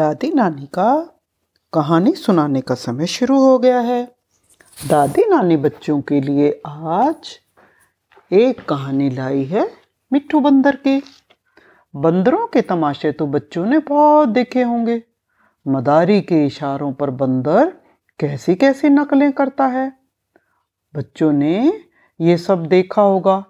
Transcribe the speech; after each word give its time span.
दादी 0.00 0.30
नानी 0.30 0.66
का 0.66 1.18
कहानी 1.72 2.12
सुनाने 2.12 2.60
का 2.60 2.74
समय 2.74 3.06
शुरू 3.06 3.38
हो 3.38 3.58
गया 3.58 3.80
है। 3.80 4.16
दादी 4.88 5.24
नानी 5.28 5.56
बच्चों 5.56 6.00
के 6.00 6.20
लिए 6.20 6.62
आज 6.66 7.28
एक 8.32 8.64
कहानी 8.68 9.10
लाई 9.10 9.44
है 9.44 9.70
मिट्टू 10.12 10.40
बंदर 10.40 10.76
की। 10.76 11.02
बंदरों 11.96 12.46
के 12.46 12.60
तमाशे 12.60 13.12
तो 13.12 13.26
बच्चों 13.26 13.66
ने 13.66 13.78
बहुत 13.78 14.28
देखे 14.28 14.62
होंगे। 14.62 15.02
मदारी 15.68 16.20
के 16.20 16.46
इशारों 16.46 16.92
पर 16.92 17.10
बंदर 17.10 17.72
कैसी 18.18 18.54
कैसी 18.54 18.88
नकलें 18.88 19.32
करता 19.32 19.66
है। 19.66 19.92
बच्चों 20.94 21.32
ने 21.32 21.82
ये 22.20 22.36
सब 22.38 22.66
देखा 22.66 23.02
होगा 23.02 23.44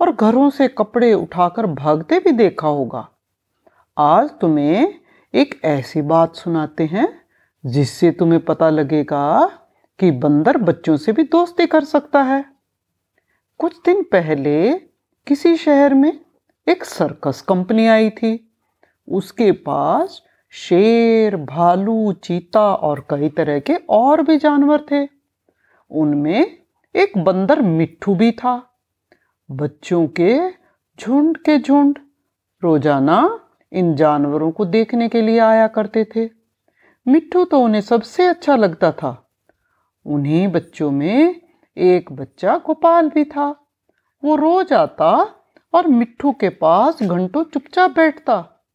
और 0.00 0.12
घरों 0.12 0.50
से 0.50 0.68
कपड़े 0.68 1.14
उठाकर 1.14 1.66
भागते 1.66 2.18
भी 2.18 2.32
देखा 2.32 2.68
होगा। 2.68 3.08
आज 3.98 4.30
तुम्हें 4.40 5.03
एक 5.34 5.60
ऐसी 5.64 6.02
बात 6.02 6.36
सुनाते 6.36 6.84
हैं, 6.84 7.20
जिससे 7.66 8.10
तुम्हें 8.10 8.44
पता 8.44 8.70
लगेगा 8.70 9.50
कि 9.98 10.10
बंदर 10.10 10.56
बच्चों 10.56 10.96
से 10.96 11.12
भी 11.12 11.22
दोस्ती 11.22 11.66
कर 11.66 11.84
सकता 11.84 12.22
है। 12.22 12.44
कुछ 13.58 13.76
दिन 13.84 14.02
पहले 14.02 14.72
किसी 15.26 15.56
शहर 15.56 15.94
में 15.94 16.20
एक 16.68 16.84
सर्कस 16.84 17.40
कंपनी 17.40 17.86
आई 17.86 18.10
थी। 18.10 18.52
उसके 19.08 19.52
पास 19.52 20.22
शेर, 20.50 21.36
भालू, 21.36 22.12
चीता 22.12 22.74
और 22.74 23.06
कई 23.10 23.28
तरह 23.28 23.58
के 23.58 23.74
और 23.74 24.22
भी 24.22 24.36
जानवर 24.36 24.86
थे। 24.92 25.08
उनमें 25.90 26.58
एक 26.96 27.18
बंदर 27.18 27.62
मिट्ठू 27.62 28.14
भी 28.14 28.32
था। 28.32 28.76
बच्चों 29.50 30.06
के 30.06 30.50
झुंड 31.00 31.36
के 31.36 31.58
झुंड, 31.58 31.98
रोज़ाना 32.62 33.40
इन 33.74 33.94
जानवरों 33.94 34.50
को 34.50 34.64
देखने 34.64 35.08
के 35.08 35.22
लिए 35.22 35.38
आया 35.38 35.66
करते 35.66 36.06
थे। 36.16 36.30
मिट्टू 37.08 37.44
तो 37.44 37.60
उन्हें 37.60 37.80
सबसे 37.80 38.26
अच्छा 38.26 38.56
लगता 38.56 38.92
था। 38.92 39.30
उन्हीं 40.06 40.48
बच्चों 40.48 40.90
में 40.90 41.40
एक 41.78 42.12
बच्चा 42.12 42.56
गोपाल 42.66 43.08
भी 43.08 43.24
था। 43.24 43.66
वो 44.24 44.36
रोज 44.36 44.72
आता 44.72 45.28
और 45.74 45.86
मिट्टू 45.86 46.32
के 46.32 46.48
पास 46.48 47.02
घंटों 47.02 47.44
चुपचाप 47.44 47.90
बैठता। 47.90 48.66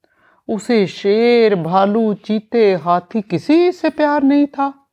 उसे 0.50 0.88
शेर, 0.88 1.56
भालू, 1.56 2.14
चीते, 2.14 2.74
हाथी 2.74 3.22
किसी 3.22 3.72
से 3.72 3.90
प्यार 3.90 4.24
नहीं 4.24 4.48
था। 4.48 4.88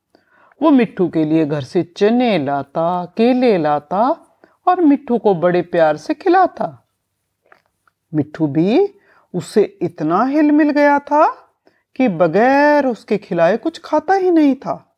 वो 0.62 0.70
मिट्टू 0.70 1.08
के 1.08 1.24
लिए 1.24 1.46
घर 1.46 1.60
से 1.60 1.82
चने 1.82 2.38
लाता, 2.38 3.14
केले 3.16 3.58
लाता 3.58 4.26
और 4.68 4.80
मिट्टू 4.80 5.18
को 5.18 5.34
बड़े 5.34 5.62
प्यार 5.62 5.96
से 5.96 6.14
खिलाता। 6.14 6.88
मिट्टू 8.14 8.46
भी 8.46 8.95
उससे 9.36 9.78
इतना 9.82 10.24
हिल 10.24 10.52
मिल 10.52 10.70
गया 10.70 10.98
था 10.98 11.26
कि 11.96 12.08
बगैर 12.08 12.86
उसके 12.86 13.18
खिलाए 13.18 13.56
कुछ 13.56 13.80
खाता 13.84 14.14
ही 14.14 14.30
नहीं 14.30 14.54
था। 14.54 14.96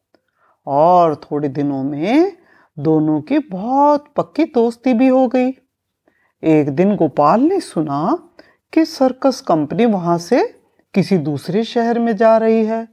और 0.66 1.16
थोड़े 1.16 1.48
दिनों 1.48 1.82
में 1.82 2.36
दोनों 2.78 3.20
की 3.20 3.38
बहुत 3.38 4.04
पक्की 4.16 4.44
दोस्ती 4.44 4.94
भी 4.94 5.08
हो 5.08 5.28
गई। 5.28 5.50
एक 6.44 6.68
दिन 6.68 6.96
गोपाल 6.96 7.40
ने 7.40 7.60
सुना 7.60 8.18
कि 8.72 8.84
सर्कस 8.84 9.40
कंपनी 9.40 9.86
वहाँ 9.86 10.18
से 10.18 10.60
किसी 10.94 11.18
दूसरे 11.18 11.64
शहर 11.64 11.98
में 11.98 12.16
जा 12.16 12.36
रही 12.36 12.64
है। 12.64 12.88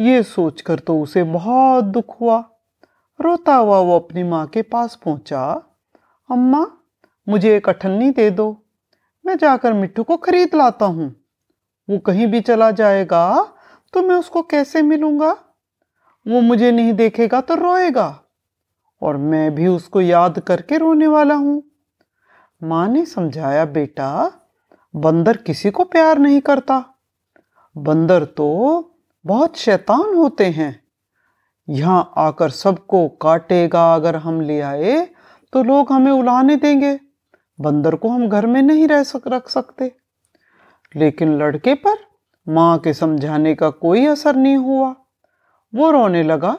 ये 0.00 0.22
सोचकर 0.22 0.78
तो 0.78 1.00
उसे 1.02 1.22
बहुत 1.22 1.84
दुख 1.84 2.20
हुआ। 2.20 2.50
रोता 3.20 3.54
हुआ 3.54 3.78
वो 3.78 3.98
अपनी 3.98 4.22
माँ 4.22 4.46
के 4.46 4.62
पास 4.62 4.98
पहुँचा, 5.04 5.62
अम्मा, 6.30 6.66
मुझे 7.28 7.56
एक 7.56 7.68
अठन्नी 7.68 8.10
दे 8.10 8.30
दो। 8.30 8.65
मैं 9.26 9.36
जाकर 9.38 9.72
मिट्टू 9.72 10.02
को 10.02 10.16
खरीद 10.16 10.54
लाता 10.54 10.86
हूँ। 10.86 11.14
वो 11.88 11.98
कहीं 11.98 12.26
भी 12.26 12.40
चला 12.40 12.70
जाएगा 12.70 13.52
तो 13.92 14.02
मैं 14.02 14.16
उसको 14.16 14.42
कैसे 14.42 14.82
मिलूँगा? 14.82 15.30
वो 16.26 16.40
मुझे 16.40 16.70
नहीं 16.72 16.92
देखेगा 16.92 17.40
तो 17.40 17.54
रोएगा। 17.54 18.08
और 19.02 19.16
मैं 19.16 19.54
भी 19.54 19.66
उसको 19.66 20.00
याद 20.00 20.38
करके 20.38 20.78
रोने 20.78 21.06
वाला 21.06 21.34
हूँ। 21.34 21.62
माँ 22.62 22.88
ने 22.88 23.04
समझाया, 23.06 23.64
बेटा, 23.64 24.32
बंदर 24.94 25.36
किसी 25.36 25.70
को 25.70 25.84
प्यार 25.84 26.18
नहीं 26.18 26.40
करता। 26.40 26.84
बंदर 27.76 28.24
तो 28.24 28.48
बहुत 29.24 29.56
शैतान 29.56 30.14
होते 30.14 30.46
हैं। 30.46 30.74
यहाँ 31.68 32.12
आकर 32.16 32.50
सबको 32.50 33.08
काटेगा, 33.08 33.94
अगर 33.94 34.16
हम 34.16 34.40
ले 34.40 34.60
आए 34.60 35.08
तो 35.52 35.62
लोग 35.62 35.92
हमें 35.92 36.12
उलाने 36.12 36.56
देंगे। 36.56 36.98
बंदर 37.60 37.94
को 37.94 38.08
हम 38.08 38.28
घर 38.28 38.46
में 38.46 38.62
नहीं 38.62 38.88
रह 38.88 39.02
सक, 39.02 39.22
रख 39.28 39.48
सकते। 39.48 39.96
लेकिन 40.96 41.38
लड़के 41.38 41.74
पर 41.74 41.96
माँ 42.48 42.78
के 42.78 42.94
समझाने 42.94 43.54
का 43.54 43.70
कोई 43.70 44.06
असर 44.06 44.36
नहीं 44.36 44.56
हुआ। 44.56 44.94
वो 45.74 45.90
रोने 45.90 46.22
लगा। 46.22 46.58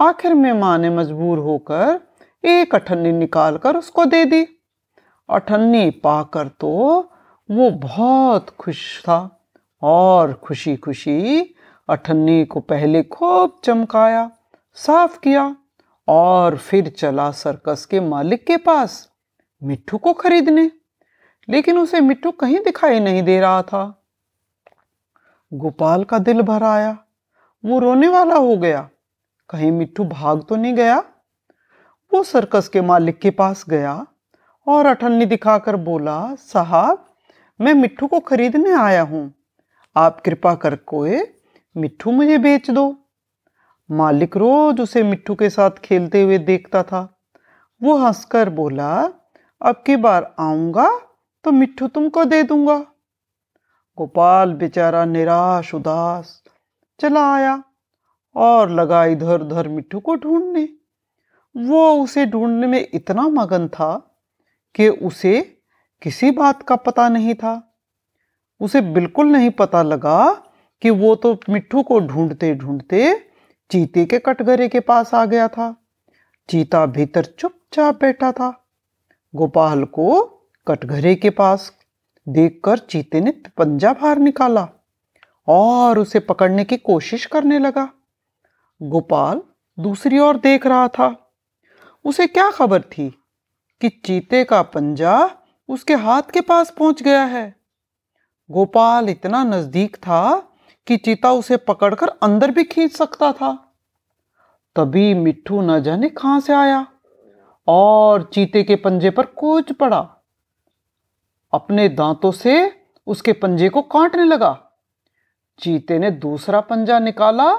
आखिर 0.00 0.34
में 0.34 0.52
माँ 0.52 0.78
ने 0.78 0.90
मजबूर 0.90 1.38
होकर 1.38 2.00
एक 2.44 2.74
अठन्नी 2.74 3.12
निकाल 3.12 3.58
कर 3.58 3.76
उसको 3.76 4.04
दे 4.04 4.24
दी। 4.24 4.46
अठन्नी 5.30 5.90
पाकर 5.90 6.48
तो 6.48 7.00
वो 7.50 7.70
बहुत 7.70 8.50
खुश 8.50 9.00
था 9.00 9.48
और 9.82 10.32
खुशी 10.32 10.76
खुशी 10.76 11.54
अठन्नी 11.88 12.44
को 12.44 12.60
पहले 12.60 13.02
खूब 13.02 13.60
चमकाया, 13.64 14.30
साफ़ 14.74 15.20
किया 15.20 15.56
और 16.08 16.56
फिर 16.56 16.88
चला 16.88 17.30
सर्कस 17.30 17.84
के 17.84 18.00
मालिक 18.00 18.46
के 18.46 18.56
पास। 18.56 19.09
मिट्टू 19.62 19.98
को 19.98 20.12
खरीदने? 20.12 20.70
लेकिन 21.48 21.78
उसे 21.78 22.00
मिट्टू 22.00 22.30
कहीं 22.30 22.58
दिखाई 22.58 23.00
नहीं 23.00 23.22
दे 23.22 23.40
रहा 23.40 23.62
था। 23.62 24.02
गोपाल 25.52 26.04
का 26.04 26.18
दिल 26.18 26.42
भर 26.42 26.62
आया। 26.62 26.98
वो 27.64 27.78
रोने 27.78 28.08
वाला 28.08 28.34
हो 28.34 28.56
गया। 28.56 28.90
कहीं 29.50 29.72
मिट्टू 29.72 30.04
भाग 30.04 30.44
तो 30.48 30.56
नहीं 30.56 30.74
गया? 30.74 30.98
वो 32.14 32.22
सर्कस 32.22 32.68
के 32.68 32.80
मालिक 32.80 33.18
के 33.18 33.30
पास 33.30 33.64
गया 33.68 34.06
और 34.68 34.86
अठन्नी 34.86 35.26
दिखाकर 35.26 35.76
बोला, 35.76 36.34
साहब, 36.34 37.06
मैं 37.60 37.74
मिट्टू 37.74 38.06
को 38.06 38.20
खरीदने 38.20 38.70
आया 38.70 39.02
हूँ। 39.02 39.34
आप 39.96 40.20
कृपा 40.20 40.54
कर 40.54 40.76
कोई 40.76 41.20
मिट्टू 41.76 42.10
मुझे 42.10 42.38
बेच 42.38 42.70
दो। 42.70 42.96
मालिक 43.90 44.36
रोज 44.36 44.80
उसे 44.80 45.02
मिट्टू 45.02 45.34
के 45.34 45.50
साथ 45.50 45.70
खेलते 45.70 46.22
हुए 46.22 46.38
देखता 46.38 46.82
था। 46.82 47.20
वो 47.82 47.96
हंसकर 47.96 48.50
बोला 48.50 49.08
अब 49.62 49.82
की 49.86 49.96
बार 49.96 50.34
आऊँगा 50.38 50.88
तो 51.44 51.52
मिट्टू 51.52 51.88
तुमको 51.88 52.24
दे 52.24 52.42
दूँगा। 52.42 52.78
गोपाल 53.98 54.52
बेचारा 54.52 55.04
निराश, 55.04 55.74
उदास, 55.74 56.42
चला 57.00 57.34
आया 57.34 57.62
और 58.36 58.70
लगा 58.70 59.04
इधर 59.04 59.40
उधर 59.40 59.68
मिट्टू 59.68 60.00
को 60.00 60.14
ढूँढने। 60.14 60.68
वो 61.56 62.02
उसे 62.04 62.26
ढूँढने 62.26 62.66
में 62.66 62.88
इतना 62.94 63.22
मगन 63.22 63.68
था 63.68 64.20
कि 64.74 64.88
उसे 64.88 65.40
किसी 66.02 66.30
बात 66.30 66.62
का 66.62 66.76
पता 66.76 67.08
नहीं 67.08 67.34
था। 67.34 67.76
उसे 68.60 68.80
बिल्कुल 68.80 69.26
नहीं 69.26 69.50
पता 69.50 69.82
लगा 69.82 70.32
कि 70.82 70.90
वो 70.90 71.14
तो 71.14 71.38
मिट्टू 71.50 71.82
को 71.82 72.00
ढूंढते 72.00 72.54
ढूंढते 72.54 73.14
चीते 73.70 74.04
के 74.04 74.18
कटघरे 74.18 74.68
के 74.68 74.80
पास 74.80 75.14
आ 75.14 75.24
गया 75.24 75.48
था। 75.48 75.74
चीता 76.48 76.86
भीतर 76.86 77.24
चुपचाप 77.24 78.00
बैठा 78.00 78.32
था। 78.32 78.59
गोपाल 79.34 79.84
को 79.84 80.22
कटघरे 80.68 81.14
के 81.14 81.30
पास 81.30 81.72
देखकर 82.28 82.78
चीते 82.78 83.20
ने 83.20 83.30
पंजा 83.30 83.92
बाहर 83.92 84.18
निकाला 84.18 84.68
और 85.48 85.98
उसे 85.98 86.20
पकड़ने 86.20 86.64
की 86.64 86.76
कोशिश 86.76 87.26
करने 87.26 87.58
लगा। 87.58 87.88
गोपाल 88.82 89.42
दूसरी 89.80 90.18
ओर 90.18 90.36
देख 90.36 90.66
रहा 90.66 90.88
था। 90.88 91.32
उसे 92.04 92.26
क्या 92.26 92.50
खबर 92.50 92.82
थी 92.82 93.22
कि 93.80 93.88
चीते 93.88 94.44
का 94.44 94.62
पंजा 94.62 95.30
उसके 95.68 95.94
हाथ 95.94 96.22
के 96.22 96.40
पास 96.40 96.70
पहुँच 96.70 97.02
गया 97.02 97.24
है? 97.24 97.56
गोपाल 98.50 99.08
इतना 99.08 99.44
नज़दीक 99.44 99.96
था 99.96 100.52
कि 100.86 100.96
चीता 100.96 101.32
उसे 101.32 101.56
पकड़कर 101.56 102.08
अंदर 102.08 102.50
भी 102.50 102.64
खींच 102.64 102.92
सकता 102.92 103.32
था। 103.32 103.74
तभी 104.76 105.14
मिट्टू 105.14 105.60
न 105.62 105.82
जाने 105.82 106.08
कहाँ 106.08 106.40
से 106.40 106.52
आया। 106.52 106.86
और 107.70 108.22
चीते 108.34 108.62
के 108.62 108.76
पंजे 108.76 109.10
पर 109.10 109.26
कूच 109.26 109.72
पड़ा। 109.72 109.98
अपने 111.52 111.88
दांतों 111.88 112.30
से 112.32 112.54
उसके 113.06 113.32
पंजे 113.32 113.68
को 113.68 113.82
काटने 113.82 114.24
लगा। 114.24 114.52
चीते 115.58 115.98
ने 115.98 116.10
दूसरा 116.10 116.60
पंजा 116.60 116.98
निकाला 116.98 117.50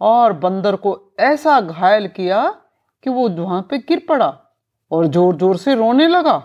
और 0.00 0.32
बंदर 0.32 0.76
को 0.76 0.98
ऐसा 1.20 1.60
घायल 1.60 2.08
किया 2.08 2.48
कि 3.04 3.10
वो 3.10 3.28
वहाँ 3.28 3.66
पे 3.70 3.78
गिर 3.78 4.04
पड़ा 4.08 4.28
और 4.90 5.06
ज़ोर 5.06 5.36
ज़ोर 5.36 5.56
से 5.56 5.74
रोने 5.74 6.06
लगा। 6.08 6.42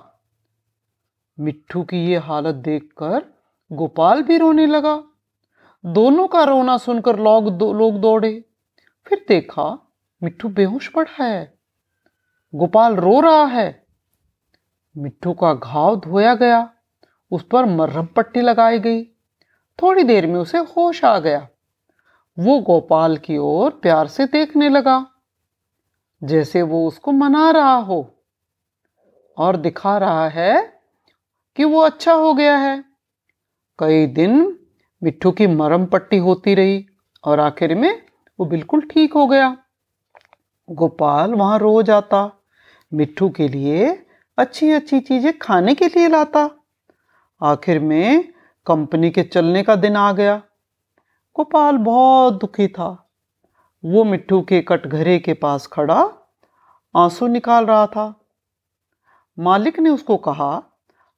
मिट्टू 1.37 1.83
की 1.83 2.05
ये 2.05 2.17
हालत 2.17 2.55
देखकर 2.55 3.23
गोपाल 3.71 4.21
भी 4.23 4.37
रोने 4.37 4.65
लगा। 4.65 4.95
दोनों 5.83 6.27
का 6.27 6.43
रोना 6.43 6.77
सुनकर 6.77 7.19
लोग 7.19 7.49
दो, 7.49 7.73
लोग 7.73 7.99
दौड़े। 8.01 8.43
फिर 9.07 9.25
देखा 9.27 9.77
मिट्टू 10.21 10.49
बेहोश 10.49 10.87
पड़ा 10.87 11.23
है। 11.23 11.54
गोपाल 12.55 12.95
रो 12.95 13.19
रहा 13.19 13.45
है। 13.45 13.85
मिट्टू 14.97 15.33
का 15.33 15.53
घाव 15.53 15.99
धोया 15.99 16.35
गया। 16.35 16.73
उस 17.31 17.43
पर 17.43 17.65
मरहम 17.65 18.05
पट्टी 18.05 18.41
लगाई 18.41 18.79
गई। 18.79 19.03
थोड़ी 19.81 20.03
देर 20.03 20.27
में 20.27 20.39
उसे 20.39 20.57
होश 20.57 21.05
आ 21.05 21.19
गया। 21.19 21.47
वो 22.39 22.59
गोपाल 22.59 23.17
की 23.17 23.37
ओर 23.37 23.71
प्यार 23.71 24.07
से 24.07 24.25
देखने 24.25 24.69
लगा। 24.69 25.05
जैसे 26.23 26.61
वो 26.61 26.87
उसको 26.87 27.11
मना 27.11 27.51
रहा 27.51 27.75
हो। 27.75 28.15
और 29.37 29.57
दिखा 29.57 29.97
रहा 29.97 30.29
है 30.29 30.79
कि 31.55 31.63
वो 31.63 31.79
अच्छा 31.79 32.13
हो 32.13 32.33
गया 32.33 32.57
है। 32.57 32.85
कई 33.79 34.07
दिन 34.07 34.59
मिट्टू 35.03 35.31
की 35.31 35.47
मरम 35.47 35.85
पट्टी 35.85 36.17
होती 36.17 36.55
रही 36.55 36.85
और 37.23 37.39
आखिर 37.39 37.75
में 37.75 38.01
वो 38.39 38.45
बिल्कुल 38.45 38.81
ठीक 38.81 39.13
हो 39.13 39.27
गया। 39.27 39.57
गोपाल 40.71 41.33
वहाँ 41.33 41.59
रोज 41.59 41.89
आता 41.89 42.34
मिट्टू 42.93 43.29
के 43.29 43.47
लिए 43.47 44.05
अच्छी 44.37 44.71
अच्छी 44.71 44.99
चीज़ें 44.99 45.39
खाने 45.39 45.75
के 45.75 45.87
लिए 45.87 46.07
लाता। 46.07 46.49
आखिर 47.43 47.79
में 47.79 48.33
कंपनी 48.65 49.11
के 49.11 49.23
चलने 49.23 49.63
का 49.63 49.75
दिन 49.75 49.95
आ 49.95 50.11
गया। 50.11 50.35
गोपाल 51.35 51.77
बहुत 51.77 52.33
दुखी 52.33 52.67
था। 52.67 53.09
वो 53.85 54.03
मिट्टू 54.03 54.41
के 54.41 54.61
कटघरे 54.61 55.19
के 55.19 55.33
पास 55.33 55.67
खड़ा 55.67 56.09
आँसू 56.95 57.27
निकाल 57.27 57.65
रहा 57.65 57.87
था। 57.87 58.25
मालिक 59.39 59.79
ने 59.79 59.89
उसको 59.89 60.17
कहा, 60.17 60.63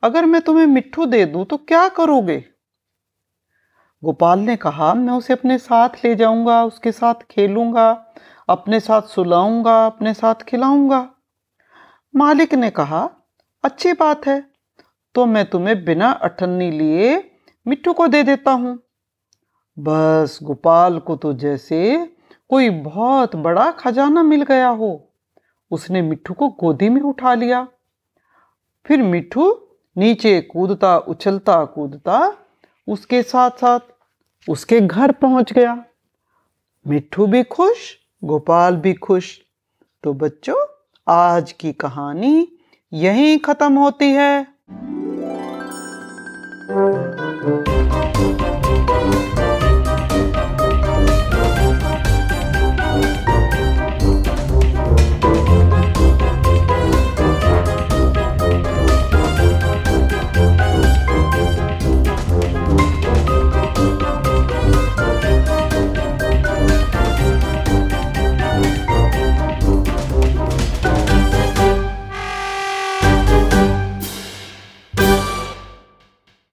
अगर 0.03 0.25
मैं 0.25 0.41
तुम्हें 0.41 0.65
मिट्टू 0.65 1.05
दे 1.05 1.25
दूँ 1.25 1.45
तो 1.45 1.57
क्या 1.57 1.89
करोगे? 1.89 2.43
गोपाल 4.03 4.39
ने 4.39 4.55
कहा, 4.55 4.93
मैं 4.93 5.13
उसे 5.13 5.33
अपने 5.33 5.57
साथ 5.57 5.89
ले 5.89 6.15
जाऊँगा, 6.15 6.63
उसके 6.63 6.91
साथ 6.91 7.13
खेलूँगा, 7.31 8.05
अपने 8.49 8.79
साथ 8.79 9.01
सुलाऊँगा, 9.01 9.85
अपने 9.85 10.13
साथ 10.13 10.35
खिलाऊँगा। 10.35 11.09
मालिक 12.17 12.53
ने 12.53 12.69
कहा, 12.69 13.09
अच्छी 13.63 13.93
बात 13.93 14.27
है 14.27 14.43
तो 15.15 15.25
मैं 15.25 15.45
तुम्हें 15.45 15.83
बिना 15.85 16.09
अठन्नी 16.09 16.69
लिए 16.71 17.17
मिट्टू 17.65 17.93
को 17.93 18.07
दे 18.07 18.21
देता 18.23 18.51
हूँ। 18.51 18.77
बस 19.77 20.37
गोपाल 20.43 20.99
को 20.99 21.15
तो 21.15 21.33
जैसे 21.33 21.79
कोई 22.49 22.69
बहुत 22.69 23.35
बड़ा 23.35 23.69
खजाना 23.71 24.23
मिल 24.23 24.43
गया 24.43 24.67
हो, 24.69 25.09
उसने 25.71 26.01
मिट्टू 26.01 26.33
को 26.33 26.47
गोदी 26.59 26.89
में 26.89 27.01
उठा 27.01 27.33
लिया। 27.33 27.67
फिर 28.85 29.01
मिट्टू 29.01 29.51
नीचे 29.95 30.39
कूदता, 30.41 30.97
उछलता, 30.97 31.63
कूदता, 31.65 32.37
उसके 32.87 33.21
साथ 33.23 33.51
साथ 33.51 33.79
उसके 34.47 34.79
घर 34.81 35.11
पहुँच 35.11 35.53
गया। 35.53 35.83
मिट्टू 36.85 37.27
भी 37.27 37.43
खुश, 37.43 37.95
गोपाल 38.23 38.75
भी 38.75 38.93
खुश। 38.93 39.37
तो 40.03 40.13
बच्चों 40.13 40.55
आज 41.09 41.51
की 41.51 41.71
कहानी 41.73 42.47
यहीं 42.93 43.37
खत्म 43.39 43.73
होती 43.73 44.05
है। 44.05 44.47